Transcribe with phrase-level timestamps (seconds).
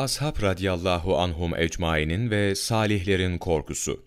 [0.00, 4.04] Ashab radiyallahu anhum ecmainin ve salihlerin korkusu.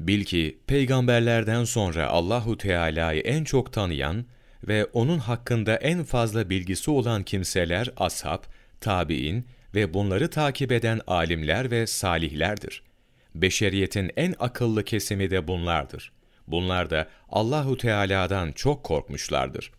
[0.00, 4.24] Bil ki peygamberlerden sonra Allahu Teala'yı en çok tanıyan
[4.68, 8.42] ve onun hakkında en fazla bilgisi olan kimseler ashab,
[8.80, 12.82] tabiin ve bunları takip eden alimler ve salihlerdir.
[13.34, 16.12] Beşeriyetin en akıllı kesimi de bunlardır.
[16.46, 19.72] Bunlar da Allahu Teala'dan çok korkmuşlardır.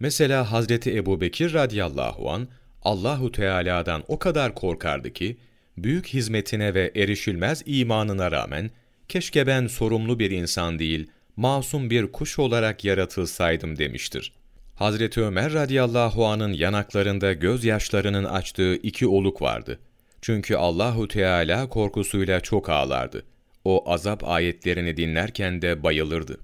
[0.00, 2.48] Mesela Hazreti Ebubekir radıyallahu an
[2.84, 5.36] Allahu Teala'dan o kadar korkardı ki
[5.78, 8.70] büyük hizmetine ve erişilmez imanına rağmen
[9.08, 14.32] keşke ben sorumlu bir insan değil, masum bir kuş olarak yaratılsaydım demiştir.
[14.74, 19.78] Hazreti Ömer radıyallahu anın yanaklarında gözyaşlarının açtığı iki oluk vardı.
[20.20, 23.24] Çünkü Allahu Teala korkusuyla çok ağlardı.
[23.64, 26.38] O azap ayetlerini dinlerken de bayılırdı.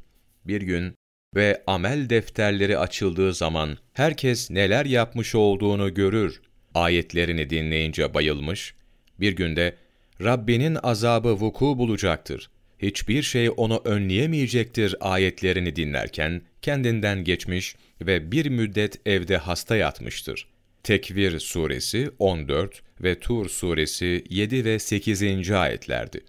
[0.44, 0.94] Bir gün
[1.34, 6.40] ve amel defterleri açıldığı zaman herkes neler yapmış olduğunu görür.
[6.74, 8.74] Ayetlerini dinleyince bayılmış.
[9.20, 9.76] Bir günde
[10.22, 12.50] Rabbinin azabı vuku bulacaktır.
[12.78, 20.46] Hiçbir şey onu önleyemeyecektir ayetlerini dinlerken kendinden geçmiş ve bir müddet evde hasta yatmıştır.
[20.82, 25.50] Tekvir suresi 14 ve Tur suresi 7 ve 8.
[25.50, 26.20] ayetlerdi.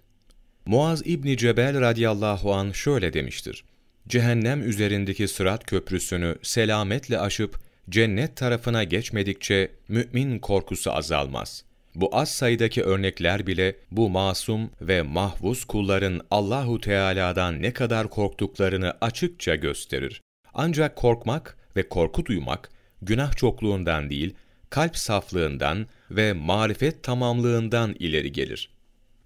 [0.66, 3.64] Muaz İbni Cebel radıyallahu an şöyle demiştir.
[4.10, 11.64] Cehennem üzerindeki sırat köprüsünü selametle aşıp cennet tarafına geçmedikçe mümin korkusu azalmaz.
[11.94, 18.94] Bu az sayıdaki örnekler bile bu masum ve mahvuz kulların Allahu Teala'dan ne kadar korktuklarını
[19.00, 20.20] açıkça gösterir.
[20.54, 22.70] Ancak korkmak ve korku duymak
[23.02, 24.34] günah çokluğundan değil,
[24.70, 28.70] kalp saflığından ve marifet tamamlığından ileri gelir.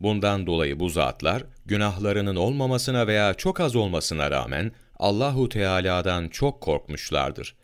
[0.00, 7.54] Bundan dolayı bu zatlar günahlarının olmamasına veya çok az olmasına rağmen Allahu Teala'dan çok korkmuşlardır.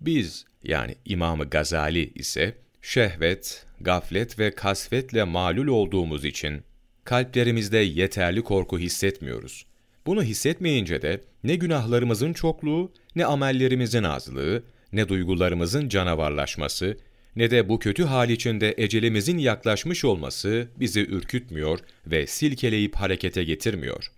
[0.00, 6.62] Biz yani İmamı Gazali ise şehvet, gaflet ve kasvetle malul olduğumuz için
[7.04, 9.66] kalplerimizde yeterli korku hissetmiyoruz.
[10.06, 14.62] Bunu hissetmeyince de ne günahlarımızın çokluğu, ne amellerimizin azlığı,
[14.92, 16.96] ne duygularımızın canavarlaşması,
[17.36, 24.12] ne de bu kötü hal içinde ecelimizin yaklaşmış olması bizi ürkütmüyor ve silkeleyip harekete getirmiyor.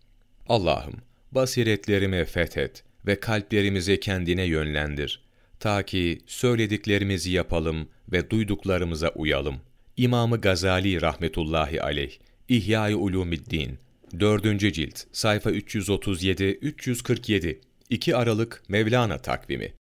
[0.49, 0.95] Allah'ım,
[1.33, 5.23] basiretlerimi fethet ve kalplerimizi kendine yönlendir.
[5.61, 9.56] Ta ki söylediklerimizi yapalım ve duyduklarımıza uyalım.
[9.97, 12.12] İmamı Gazali rahmetullahi aleyh,
[12.49, 13.79] İhya-i Ulumiddin,
[14.21, 14.75] 4.
[14.75, 17.59] cilt, sayfa 337-347,
[17.91, 19.73] 2 Aralık Mevlana takvimi.